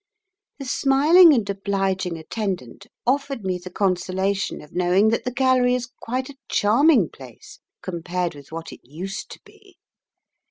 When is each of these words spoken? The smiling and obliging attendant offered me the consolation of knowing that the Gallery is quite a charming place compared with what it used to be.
The 0.57 0.65
smiling 0.65 1.31
and 1.31 1.47
obliging 1.47 2.17
attendant 2.17 2.87
offered 3.05 3.43
me 3.43 3.59
the 3.59 3.69
consolation 3.69 4.59
of 4.59 4.73
knowing 4.73 5.09
that 5.09 5.25
the 5.25 5.31
Gallery 5.31 5.75
is 5.75 5.85
quite 6.01 6.27
a 6.27 6.37
charming 6.49 7.07
place 7.07 7.59
compared 7.83 8.33
with 8.33 8.51
what 8.51 8.71
it 8.73 8.79
used 8.83 9.29
to 9.29 9.39
be. 9.45 9.77